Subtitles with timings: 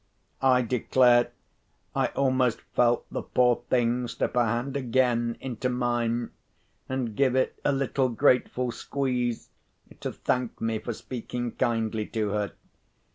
[0.41, 1.31] I declare
[1.95, 6.31] I almost felt the poor thing slip her hand again into mine,
[6.89, 9.49] and give it a little grateful squeeze
[9.99, 12.53] to thank me for speaking kindly to her.